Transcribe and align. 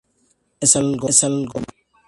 Es 0.59 0.75
algo 0.75 1.09
más! 1.09 1.21